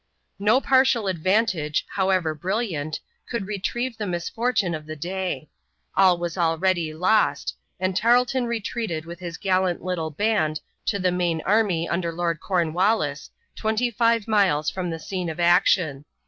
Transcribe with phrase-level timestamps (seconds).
[0.39, 5.47] No partial advantage, however brilliant, could retrieve the misfortune of the day.
[5.95, 11.39] All was already lost, and Tarleton retreated with his gallant little band to the main
[11.45, 16.05] army under Lord Cornwallis, twenty five miles from the scene of action.